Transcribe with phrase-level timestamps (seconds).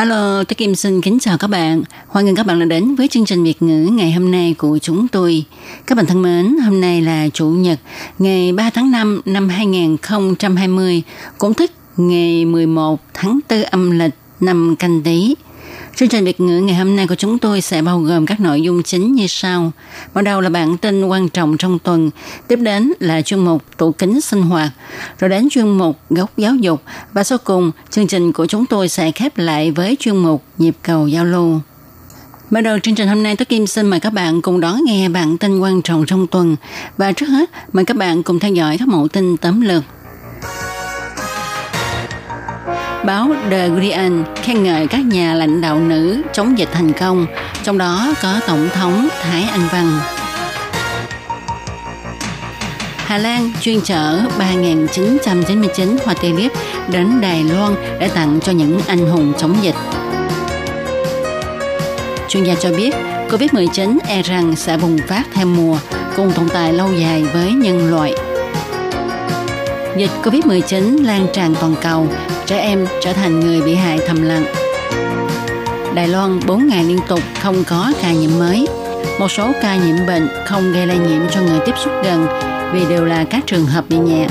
[0.00, 1.82] Hello, tôi Kim xin kính chào các bạn.
[2.08, 4.78] Hoan nghênh các bạn đã đến với chương trình Việt ngữ ngày hôm nay của
[4.78, 5.44] chúng tôi.
[5.86, 7.80] Các bạn thân mến, hôm nay là Chủ nhật,
[8.18, 11.02] ngày 3 tháng 5 năm 2020,
[11.38, 15.34] cũng tức ngày 11 tháng 4 âm lịch năm canh tí.
[16.00, 18.62] Chương trình Việt ngữ ngày hôm nay của chúng tôi sẽ bao gồm các nội
[18.62, 19.72] dung chính như sau.
[20.14, 22.10] bắt đầu là bản tin quan trọng trong tuần,
[22.48, 24.70] tiếp đến là chuyên mục tủ kính sinh hoạt,
[25.18, 26.82] rồi đến chuyên mục góc giáo dục
[27.12, 30.76] và sau cùng chương trình của chúng tôi sẽ khép lại với chuyên mục nhịp
[30.82, 31.60] cầu giao lưu.
[32.50, 35.08] Mở đầu chương trình hôm nay, tôi Kim xin mời các bạn cùng đón nghe
[35.08, 36.56] bản tin quan trọng trong tuần.
[36.96, 39.84] Và trước hết, mời các bạn cùng theo dõi các mẫu tin tóm lược.
[43.04, 47.26] Báo The Guardian khen ngợi các nhà lãnh đạo nữ chống dịch thành công,
[47.62, 49.98] trong đó có Tổng thống Thái Anh Văn.
[52.96, 56.52] Hà Lan chuyên chở 3.999 hoa tulip
[56.88, 59.76] đến Đài Loan để tặng cho những anh hùng chống dịch.
[62.28, 62.94] Chuyên gia cho biết,
[63.30, 65.78] COVID-19 e rằng sẽ bùng phát theo mùa,
[66.16, 68.14] cùng tồn tại lâu dài với nhân loại.
[69.96, 72.06] Dịch COVID-19 lan tràn toàn cầu,
[72.46, 74.44] trẻ em trở thành người bị hại thầm lặng.
[75.94, 78.68] Đài Loan 4 ngày liên tục không có ca nhiễm mới.
[79.18, 82.26] Một số ca nhiễm bệnh không gây lây nhiễm cho người tiếp xúc gần
[82.72, 84.26] vì đều là các trường hợp bị nhẹ.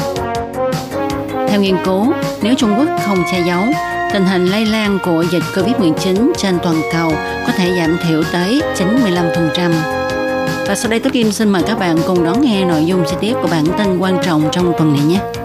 [1.49, 3.63] Theo nghiên cứu, nếu Trung Quốc không che giấu,
[4.13, 7.11] tình hình lây lan của dịch COVID-19 trên toàn cầu
[7.47, 9.71] có thể giảm thiểu tới 95%.
[10.67, 13.15] Và sau đây Tú Kim xin mời các bạn cùng đón nghe nội dung chi
[13.19, 15.38] tiết của bản tin quan trọng trong tuần này nhé.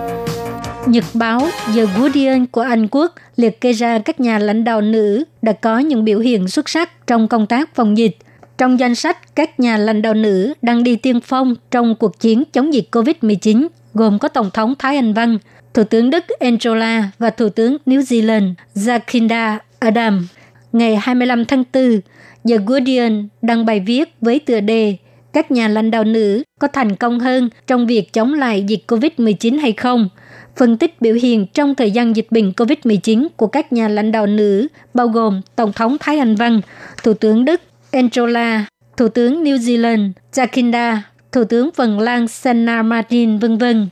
[0.86, 1.40] Nhật báo
[1.74, 5.78] The Guardian của Anh Quốc liệt kê ra các nhà lãnh đạo nữ đã có
[5.78, 8.16] những biểu hiện xuất sắc trong công tác phòng dịch.
[8.58, 12.42] Trong danh sách các nhà lãnh đạo nữ đang đi tiên phong trong cuộc chiến
[12.52, 15.38] chống dịch COVID-19 gồm có Tổng thống Thái Anh Văn,
[15.74, 20.26] Thủ tướng Đức Angela và Thủ tướng New Zealand Jacinda Ardern.
[20.72, 22.00] Ngày 25 tháng 4,
[22.48, 24.96] The Guardian đăng bài viết với tựa đề
[25.32, 29.60] các nhà lãnh đạo nữ có thành công hơn trong việc chống lại dịch COVID-19
[29.60, 30.08] hay không–
[30.56, 34.26] phân tích biểu hiện trong thời gian dịch bệnh COVID-19 của các nhà lãnh đạo
[34.26, 36.60] nữ, bao gồm Tổng thống Thái Anh Văn,
[37.02, 37.60] Thủ tướng Đức
[37.92, 38.66] Angela,
[38.96, 40.96] Thủ tướng New Zealand Jacinda,
[41.32, 43.88] Thủ tướng Phần Lan Sanna Marin, vân vân.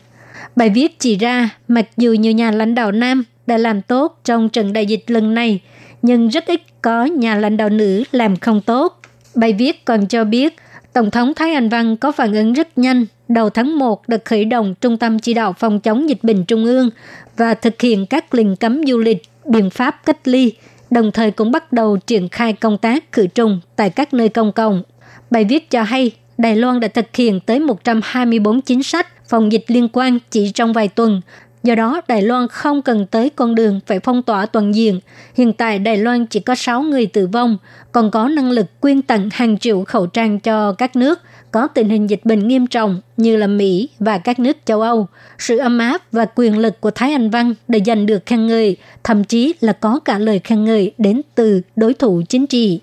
[0.56, 4.48] Bài viết chỉ ra, mặc dù nhiều nhà lãnh đạo nam đã làm tốt trong
[4.48, 5.60] trận đại dịch lần này,
[6.02, 9.00] nhưng rất ít có nhà lãnh đạo nữ làm không tốt.
[9.34, 10.56] Bài viết còn cho biết,
[10.92, 14.44] Tổng thống Thái Anh Văn có phản ứng rất nhanh đầu tháng 1 được khởi
[14.44, 16.90] động Trung tâm Chỉ đạo Phòng chống dịch bệnh Trung ương
[17.36, 20.52] và thực hiện các lệnh cấm du lịch, biện pháp cách ly,
[20.90, 24.52] đồng thời cũng bắt đầu triển khai công tác khử trùng tại các nơi công
[24.52, 24.82] cộng.
[25.30, 29.64] Bài viết cho hay, Đài Loan đã thực hiện tới 124 chính sách phòng dịch
[29.68, 31.20] liên quan chỉ trong vài tuần.
[31.62, 35.00] Do đó, Đài Loan không cần tới con đường phải phong tỏa toàn diện.
[35.34, 37.58] Hiện tại Đài Loan chỉ có 6 người tử vong,
[37.92, 41.20] còn có năng lực quyên tặng hàng triệu khẩu trang cho các nước–
[41.52, 45.06] có tình hình dịch bệnh nghiêm trọng như là Mỹ và các nước châu Âu,
[45.38, 48.76] sự ấm áp và quyền lực của Thái Anh Văn để giành được khen ngợi,
[49.04, 52.80] thậm chí là có cả lời khen ngợi đến từ đối thủ chính trị.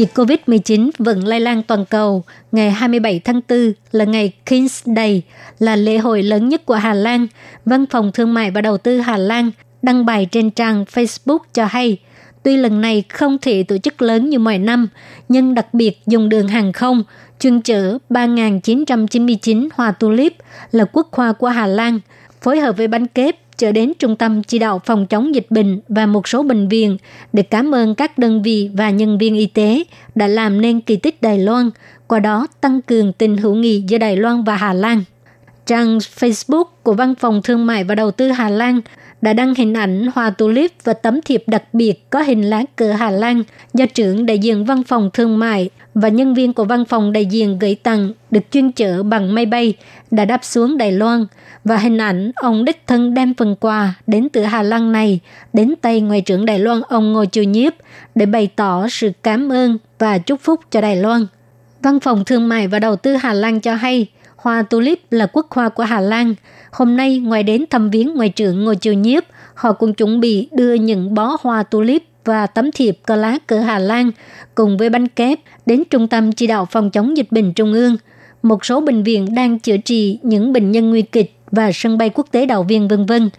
[0.00, 2.24] Dịch COVID-19 vẫn lây lan toàn cầu.
[2.52, 5.22] Ngày 27 tháng 4 là ngày King's Day,
[5.58, 7.26] là lễ hội lớn nhất của Hà Lan.
[7.64, 9.50] Văn phòng Thương mại và Đầu tư Hà Lan
[9.82, 11.98] đăng bài trên trang Facebook cho hay–
[12.42, 14.88] Tuy lần này không thể tổ chức lớn như mọi năm,
[15.28, 17.02] nhưng đặc biệt dùng đường hàng không
[17.38, 20.32] chuyên chở 3.999 hoa tulip
[20.72, 22.00] là quốc hoa của Hà Lan,
[22.42, 25.80] phối hợp với bánh kép trở đến Trung tâm Chỉ đạo Phòng chống dịch bệnh
[25.88, 26.96] và một số bệnh viện
[27.32, 29.84] để cảm ơn các đơn vị và nhân viên y tế
[30.14, 31.70] đã làm nên kỳ tích Đài Loan,
[32.06, 35.04] qua đó tăng cường tình hữu nghị giữa Đài Loan và Hà Lan.
[35.66, 38.80] Trang Facebook của Văn phòng Thương mại và Đầu tư Hà Lan
[39.22, 42.92] đã đăng hình ảnh hoa tulip và tấm thiệp đặc biệt có hình lá cờ
[42.92, 43.42] Hà Lan
[43.74, 47.26] do trưởng đại diện văn phòng thương mại và nhân viên của văn phòng đại
[47.26, 49.74] diện gửi tặng được chuyên chở bằng máy bay
[50.10, 51.26] đã đáp xuống Đài Loan
[51.64, 55.20] và hình ảnh ông đích thân đem phần quà đến từ Hà Lan này
[55.52, 57.72] đến tay Ngoại trưởng Đài Loan ông Ngô Chiêu Nhiếp
[58.14, 61.26] để bày tỏ sự cảm ơn và chúc phúc cho Đài Loan.
[61.82, 64.06] Văn phòng Thương mại và Đầu tư Hà Lan cho hay,
[64.36, 66.34] Hoa tulip là quốc hoa của Hà Lan.
[66.72, 70.48] Hôm nay, ngoài đến thăm viếng ngoại trưởng Ngô Chiêu Nhiếp, họ cũng chuẩn bị
[70.52, 74.10] đưa những bó hoa tulip và tấm thiệp có lá cờ Hà Lan
[74.54, 77.96] cùng với bánh kép đến Trung tâm Chỉ đạo Phòng chống dịch bệnh Trung ương.
[78.42, 82.10] Một số bệnh viện đang chữa trị những bệnh nhân nguy kịch và sân bay
[82.14, 83.30] quốc tế Đào Viên vân vân.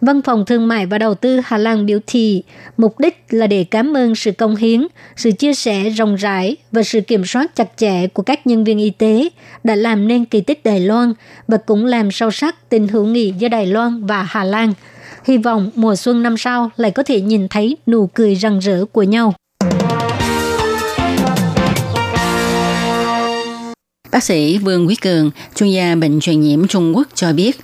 [0.00, 2.42] Văn phòng Thương mại và Đầu tư Hà Lan biểu thị
[2.76, 4.86] mục đích là để cảm ơn sự công hiến,
[5.16, 8.78] sự chia sẻ rộng rãi và sự kiểm soát chặt chẽ của các nhân viên
[8.78, 9.28] y tế
[9.64, 11.12] đã làm nên kỳ tích Đài Loan
[11.48, 14.72] và cũng làm sâu sắc tình hữu nghị giữa Đài Loan và Hà Lan.
[15.24, 18.84] Hy vọng mùa xuân năm sau lại có thể nhìn thấy nụ cười rạng rỡ
[18.84, 19.34] của nhau.
[24.12, 27.60] Bác sĩ Vương Quý Cường, chuyên gia bệnh truyền nhiễm Trung Quốc cho biết,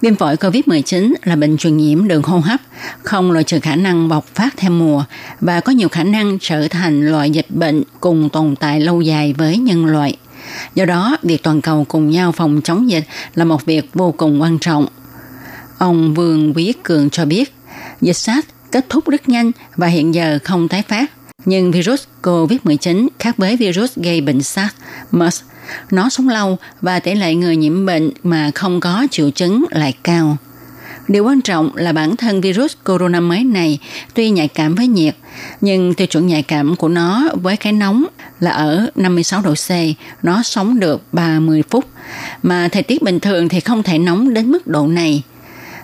[0.00, 2.60] viêm phổi COVID-19 là bệnh truyền nhiễm đường hô hấp,
[3.02, 5.04] không loại trừ khả năng bộc phát theo mùa
[5.40, 9.34] và có nhiều khả năng trở thành loại dịch bệnh cùng tồn tại lâu dài
[9.38, 10.16] với nhân loại.
[10.74, 13.04] Do đó, việc toàn cầu cùng nhau phòng chống dịch
[13.34, 14.86] là một việc vô cùng quan trọng.
[15.78, 17.54] Ông Vương Quý Cường cho biết,
[18.00, 21.10] dịch SARS kết thúc rất nhanh và hiện giờ không tái phát.
[21.44, 24.74] Nhưng virus COVID-19 khác với virus gây bệnh SARS,
[25.10, 25.42] MERS,
[25.90, 29.94] nó sống lâu và tỷ lệ người nhiễm bệnh mà không có triệu chứng lại
[30.02, 30.36] cao.
[31.08, 33.78] Điều quan trọng là bản thân virus corona mới này
[34.14, 35.16] tuy nhạy cảm với nhiệt,
[35.60, 38.04] nhưng tiêu chuẩn nhạy cảm của nó với cái nóng
[38.40, 39.70] là ở 56 độ C,
[40.22, 41.84] nó sống được 30 phút.
[42.42, 45.22] Mà thời tiết bình thường thì không thể nóng đến mức độ này.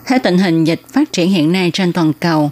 [0.07, 2.51] Theo tình hình dịch phát triển hiện nay trên toàn cầu,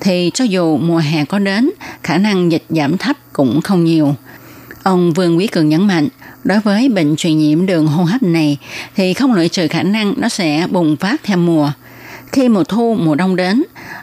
[0.00, 1.70] thì cho dù mùa hè có đến,
[2.02, 4.14] khả năng dịch giảm thấp cũng không nhiều.
[4.82, 6.08] Ông Vương Quý Cường nhấn mạnh,
[6.44, 8.58] đối với bệnh truyền nhiễm đường hô hấp này
[8.96, 11.72] thì không loại trừ khả năng nó sẽ bùng phát theo mùa.
[12.32, 13.62] Khi mùa thu, mùa đông đến,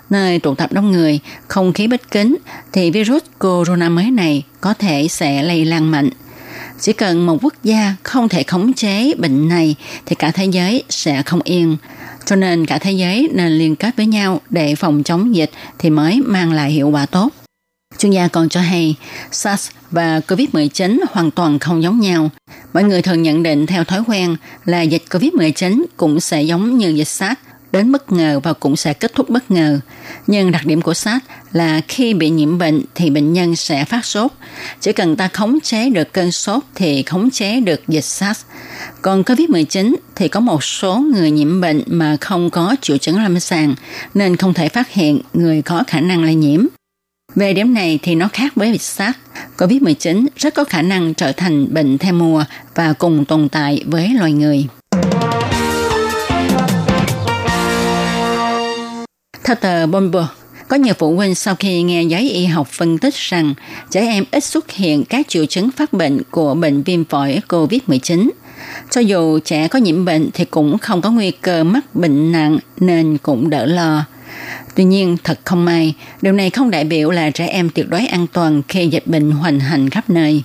[0.09, 2.37] nơi tụ tập đông người, không khí bất kính,
[2.71, 6.09] thì virus corona mới này có thể sẽ lây lan mạnh.
[6.79, 10.83] Chỉ cần một quốc gia không thể khống chế bệnh này thì cả thế giới
[10.89, 11.77] sẽ không yên.
[12.25, 15.89] Cho nên cả thế giới nên liên kết với nhau để phòng chống dịch thì
[15.89, 17.29] mới mang lại hiệu quả tốt.
[17.97, 18.95] Chuyên gia còn cho hay
[19.31, 22.29] SARS và COVID-19 hoàn toàn không giống nhau.
[22.73, 24.35] Mọi người thường nhận định theo thói quen
[24.65, 27.39] là dịch COVID-19 cũng sẽ giống như dịch SARS,
[27.71, 29.79] đến bất ngờ và cũng sẽ kết thúc bất ngờ.
[30.27, 34.05] Nhưng đặc điểm của SARS là khi bị nhiễm bệnh thì bệnh nhân sẽ phát
[34.05, 34.31] sốt.
[34.81, 38.41] Chỉ cần ta khống chế được cơn sốt thì khống chế được dịch SARS.
[39.01, 43.39] Còn COVID-19 thì có một số người nhiễm bệnh mà không có triệu chứng lâm
[43.39, 43.75] sàng,
[44.13, 46.65] nên không thể phát hiện người có khả năng lây nhiễm.
[47.35, 49.17] Về điểm này thì nó khác với dịch SARS.
[49.57, 52.43] COVID-19 rất có khả năng trở thành bệnh theo mùa
[52.75, 54.67] và cùng tồn tại với loài người.
[59.43, 60.25] Theo tờ Bloomberg,
[60.67, 63.53] có nhiều phụ huynh sau khi nghe giấy y học phân tích rằng
[63.91, 68.29] trẻ em ít xuất hiện các triệu chứng phát bệnh của bệnh viêm phổi COVID-19.
[68.89, 72.57] Cho dù trẻ có nhiễm bệnh thì cũng không có nguy cơ mắc bệnh nặng
[72.79, 74.05] nên cũng đỡ lo.
[74.75, 78.07] Tuy nhiên, thật không may, điều này không đại biểu là trẻ em tuyệt đối
[78.07, 80.43] an toàn khi dịch bệnh hoành hành khắp nơi.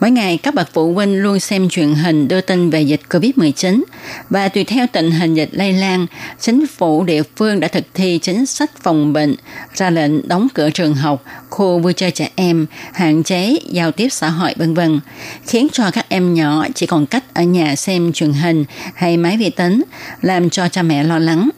[0.00, 3.82] Mỗi ngày, các bậc phụ huynh luôn xem truyền hình đưa tin về dịch COVID-19
[4.30, 6.06] và tùy theo tình hình dịch lây lan,
[6.40, 9.34] chính phủ địa phương đã thực thi chính sách phòng bệnh,
[9.74, 14.08] ra lệnh đóng cửa trường học, khu vui chơi trẻ em, hạn chế giao tiếp
[14.08, 15.00] xã hội vân vân,
[15.46, 18.64] khiến cho các em nhỏ chỉ còn cách ở nhà xem truyền hình
[18.94, 19.82] hay máy vi tính,
[20.22, 21.50] làm cho cha mẹ lo lắng.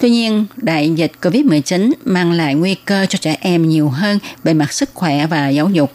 [0.00, 4.54] Tuy nhiên, đại dịch COVID-19 mang lại nguy cơ cho trẻ em nhiều hơn về
[4.54, 5.92] mặt sức khỏe và giáo dục.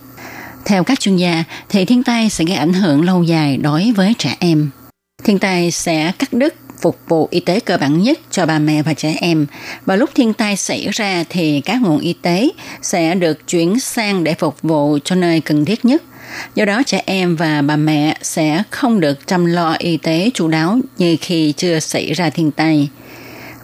[0.69, 4.13] Theo các chuyên gia, thì thiên tai sẽ gây ảnh hưởng lâu dài đối với
[4.17, 4.69] trẻ em.
[5.23, 8.81] Thiên tai sẽ cắt đứt phục vụ y tế cơ bản nhất cho bà mẹ
[8.81, 9.45] và trẻ em.
[9.85, 12.49] Và lúc thiên tai xảy ra thì các nguồn y tế
[12.81, 16.03] sẽ được chuyển sang để phục vụ cho nơi cần thiết nhất.
[16.55, 20.47] Do đó trẻ em và bà mẹ sẽ không được chăm lo y tế chú
[20.47, 22.89] đáo như khi chưa xảy ra thiên tai.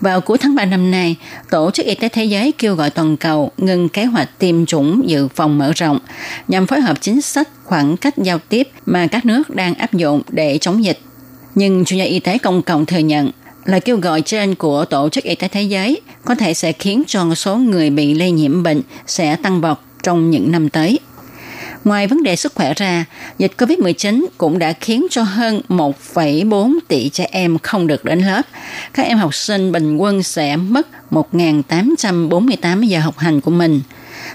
[0.01, 1.15] Vào cuối tháng 3 năm nay,
[1.49, 5.09] Tổ chức Y tế Thế giới kêu gọi toàn cầu ngừng kế hoạch tiêm chủng
[5.09, 5.99] dự phòng mở rộng
[6.47, 10.21] nhằm phối hợp chính sách khoảng cách giao tiếp mà các nước đang áp dụng
[10.29, 10.99] để chống dịch.
[11.55, 13.31] Nhưng chuyên gia y tế công cộng thừa nhận
[13.65, 17.03] lời kêu gọi trên của Tổ chức Y tế Thế giới có thể sẽ khiến
[17.07, 20.99] cho số người bị lây nhiễm bệnh sẽ tăng vọt trong những năm tới.
[21.85, 23.05] Ngoài vấn đề sức khỏe ra,
[23.37, 28.41] dịch COVID-19 cũng đã khiến cho hơn 1,4 tỷ trẻ em không được đến lớp.
[28.93, 33.81] Các em học sinh bình quân sẽ mất 1.848 giờ học hành của mình.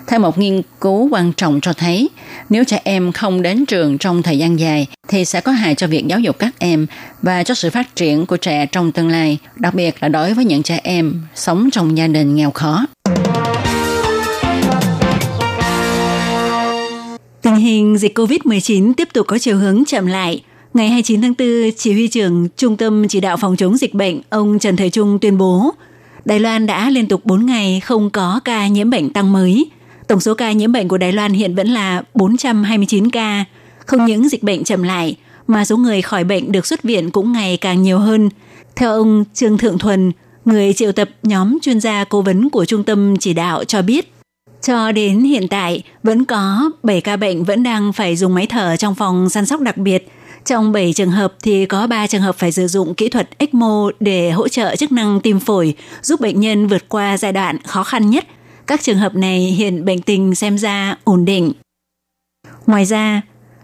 [0.06, 2.08] Theo một nghiên cứu quan trọng cho thấy,
[2.48, 5.86] nếu trẻ em không đến trường trong thời gian dài thì sẽ có hại cho
[5.86, 6.86] việc giáo dục các em
[7.22, 10.44] và cho sự phát triển của trẻ trong tương lai, đặc biệt là đối với
[10.44, 12.86] những trẻ em sống trong gia đình nghèo khó.
[17.60, 20.42] Hình dịch COVID-19 tiếp tục có chiều hướng chậm lại.
[20.74, 24.20] Ngày 29 tháng 4, Chỉ huy trưởng Trung tâm Chỉ đạo Phòng chống dịch bệnh,
[24.30, 25.74] ông Trần Thời Trung tuyên bố,
[26.24, 29.70] Đài Loan đã liên tục 4 ngày không có ca nhiễm bệnh tăng mới.
[30.08, 33.44] Tổng số ca nhiễm bệnh của Đài Loan hiện vẫn là 429 ca.
[33.86, 37.32] Không những dịch bệnh chậm lại, mà số người khỏi bệnh được xuất viện cũng
[37.32, 38.28] ngày càng nhiều hơn.
[38.76, 40.12] Theo ông Trương Thượng Thuần,
[40.44, 44.12] người triệu tập nhóm chuyên gia cố vấn của Trung tâm Chỉ đạo cho biết,
[44.70, 48.76] cho đến hiện tại, vẫn có 7 ca bệnh vẫn đang phải dùng máy thở
[48.76, 50.08] trong phòng săn sóc đặc biệt.
[50.44, 53.90] Trong 7 trường hợp thì có 3 trường hợp phải sử dụng kỹ thuật ECMO
[54.00, 57.84] để hỗ trợ chức năng tim phổi, giúp bệnh nhân vượt qua giai đoạn khó
[57.84, 58.24] khăn nhất.
[58.66, 61.52] Các trường hợp này hiện bệnh tình xem ra ổn định.
[62.66, 63.20] Ngoài ra,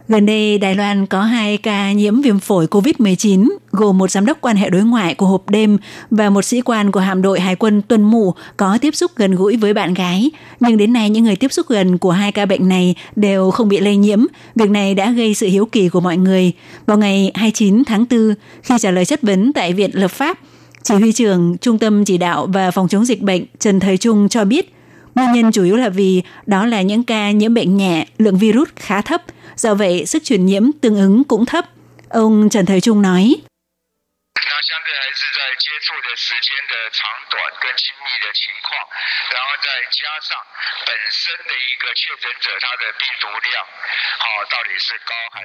[0.09, 4.39] Gần đây, Đài Loan có hai ca nhiễm viêm phổi COVID-19, gồm một giám đốc
[4.41, 5.79] quan hệ đối ngoại của hộp đêm
[6.11, 9.35] và một sĩ quan của hạm đội Hải quân tuần mụ có tiếp xúc gần
[9.35, 10.31] gũi với bạn gái.
[10.61, 13.69] Nhưng đến nay, những người tiếp xúc gần của hai ca bệnh này đều không
[13.69, 14.25] bị lây nhiễm.
[14.55, 16.53] Việc này đã gây sự hiếu kỳ của mọi người.
[16.87, 20.39] Vào ngày 29 tháng 4, khi trả lời chất vấn tại Viện Lập pháp,
[20.83, 24.29] chỉ huy trưởng Trung tâm Chỉ đạo và Phòng chống dịch bệnh Trần Thời Trung
[24.29, 24.73] cho biết,
[25.15, 28.69] nguyên nhân chủ yếu là vì đó là những ca nhiễm bệnh nhẹ, lượng virus
[28.77, 29.23] khá thấp–
[29.57, 31.65] do vậy sức truyền nhiễm tương ứng cũng thấp.
[32.11, 33.35] Ông Trần Thời Trung nói.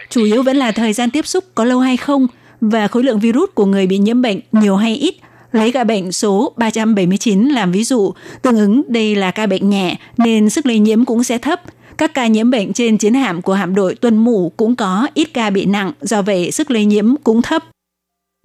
[0.10, 2.28] Chủ yếu vẫn là thời gian tiếp xúc có lâu hay không
[2.62, 5.16] và khối lượng virus của người bị nhiễm bệnh nhiều hay ít.
[5.52, 9.96] Lấy ca bệnh số 379 làm ví dụ, tương ứng đây là ca bệnh nhẹ
[10.18, 11.62] nên sức lây nhiễm cũng sẽ thấp.
[12.02, 15.34] Các ca nhiễm bệnh trên chiến hạm của hạm đội tuần mù cũng có ít
[15.34, 17.64] ca bị nặng, do vậy sức lây nhiễm cũng thấp.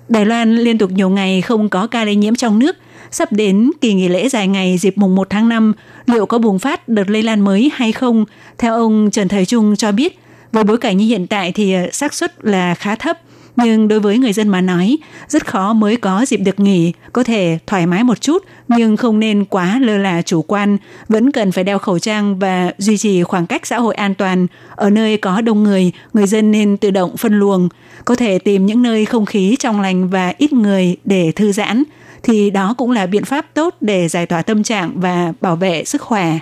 [0.08, 2.76] Đài Loan liên tục nhiều ngày không có ca lây nhiễm trong nước.
[3.10, 5.72] Sắp đến kỳ nghỉ lễ dài ngày dịp mùng 1 tháng 5,
[6.06, 8.24] liệu có bùng phát đợt lây lan mới hay không?
[8.58, 10.18] Theo ông Trần Thời Trung cho biết,
[10.52, 13.18] với bối cảnh như hiện tại thì ờ, xác suất là khá thấp
[13.56, 14.96] nhưng đối với người dân mà nói,
[15.28, 19.20] rất khó mới có dịp được nghỉ, có thể thoải mái một chút, nhưng không
[19.20, 23.22] nên quá lơ là chủ quan, vẫn cần phải đeo khẩu trang và duy trì
[23.22, 24.46] khoảng cách xã hội an toàn.
[24.74, 27.68] Ở nơi có đông người, người dân nên tự động phân luồng,
[28.04, 31.82] có thể tìm những nơi không khí trong lành và ít người để thư giãn,
[32.22, 35.84] thì đó cũng là biện pháp tốt để giải tỏa tâm trạng và bảo vệ
[35.84, 36.38] sức khỏe.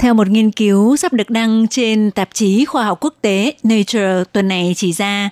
[0.00, 4.24] Theo một nghiên cứu sắp được đăng trên tạp chí khoa học quốc tế Nature
[4.32, 5.30] tuần này chỉ ra,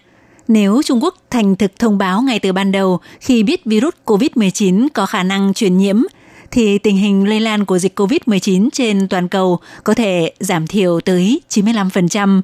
[0.48, 4.88] nếu Trung Quốc thành thực thông báo ngay từ ban đầu khi biết virus COVID-19
[4.94, 6.02] có khả năng truyền nhiễm,
[6.50, 11.00] thì tình hình lây lan của dịch COVID-19 trên toàn cầu có thể giảm thiểu
[11.00, 12.40] tới 95%.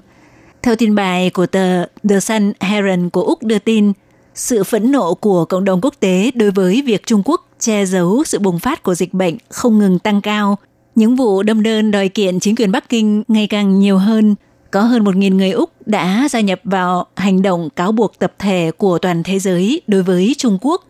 [0.63, 3.93] Theo tin bài của tờ The Sun Herald của Úc đưa tin,
[4.35, 8.25] sự phẫn nộ của cộng đồng quốc tế đối với việc Trung Quốc che giấu
[8.25, 10.59] sự bùng phát của dịch bệnh không ngừng tăng cao–
[10.95, 14.35] những vụ đâm đơn đòi kiện chính quyền Bắc Kinh ngày càng nhiều hơn.
[14.71, 18.71] Có hơn 1.000 người Úc đã gia nhập vào hành động cáo buộc tập thể
[18.79, 20.85] của toàn thế giới đối với Trung Quốc.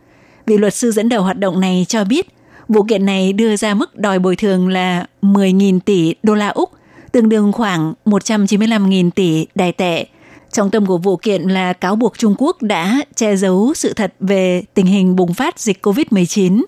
[0.47, 2.29] Vị luật sư dẫn đầu hoạt động này cho biết,
[2.69, 6.71] vụ kiện này đưa ra mức đòi bồi thường là 10.000 tỷ đô la Úc,
[7.13, 10.07] tương đương khoảng 195.000 tỷ đài tệ.
[10.53, 14.15] Trọng tâm của vụ kiện là cáo buộc Trung Quốc đã che giấu sự thật
[14.21, 16.63] về tình hình bùng phát dịch COVID-19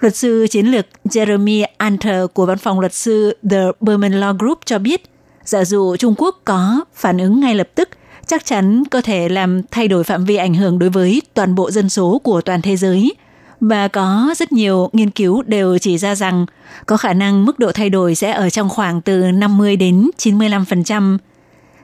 [0.00, 4.58] Luật sư chiến lược Jeremy Anter của văn phòng luật sư The Berman Law Group
[4.64, 5.02] cho biết,
[5.44, 7.88] giả dụ Trung Quốc có phản ứng ngay lập tức,
[8.26, 11.70] chắc chắn có thể làm thay đổi phạm vi ảnh hưởng đối với toàn bộ
[11.70, 13.14] dân số của toàn thế giới.
[13.60, 16.46] Và có rất nhiều nghiên cứu đều chỉ ra rằng
[16.86, 21.18] có khả năng mức độ thay đổi sẽ ở trong khoảng từ 50 đến 95%.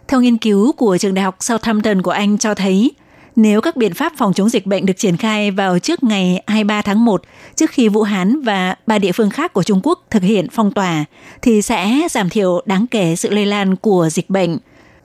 [0.08, 2.90] Theo nghiên cứu của trường đại học Southampton của Anh cho thấy,
[3.36, 6.82] nếu các biện pháp phòng chống dịch bệnh được triển khai vào trước ngày 23
[6.82, 7.22] tháng 1,
[7.56, 10.72] trước khi Vũ Hán và ba địa phương khác của Trung Quốc thực hiện phong
[10.72, 11.04] tỏa,
[11.42, 14.58] thì sẽ giảm thiểu đáng kể sự lây lan của dịch bệnh.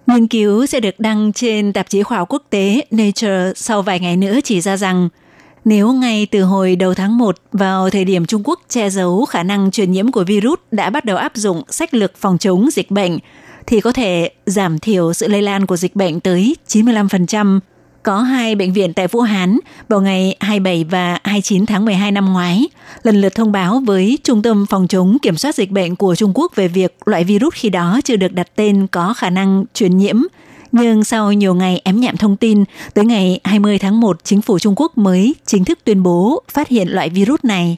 [0.07, 3.99] Nghiên cứu sẽ được đăng trên tạp chí khoa học quốc tế Nature sau vài
[3.99, 5.09] ngày nữa chỉ ra rằng
[5.65, 9.43] nếu ngay từ hồi đầu tháng 1 vào thời điểm Trung Quốc che giấu khả
[9.43, 12.91] năng truyền nhiễm của virus đã bắt đầu áp dụng sách lược phòng chống dịch
[12.91, 13.19] bệnh,
[13.67, 17.59] thì có thể giảm thiểu sự lây lan của dịch bệnh tới 95%
[18.07, 22.33] có hai bệnh viện tại Vũ Hán vào ngày 27 và 29 tháng 12 năm
[22.33, 22.67] ngoái,
[23.03, 26.31] lần lượt thông báo với Trung tâm Phòng chống Kiểm soát Dịch bệnh của Trung
[26.35, 29.97] Quốc về việc loại virus khi đó chưa được đặt tên có khả năng truyền
[29.97, 30.21] nhiễm.
[30.71, 34.59] Nhưng sau nhiều ngày ém nhạm thông tin, tới ngày 20 tháng 1, chính phủ
[34.59, 37.77] Trung Quốc mới chính thức tuyên bố phát hiện loại virus này.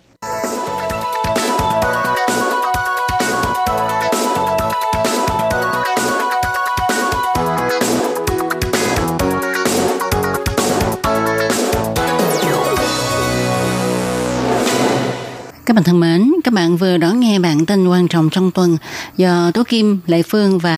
[15.70, 18.78] Các bạn thân mến, các bạn vừa đón nghe bản tin quan trọng trong tuần
[19.18, 20.68] do Tố Kim, Lệ Phương và